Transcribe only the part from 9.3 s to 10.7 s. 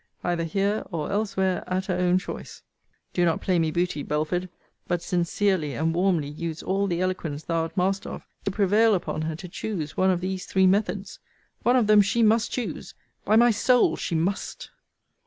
to choose one of these three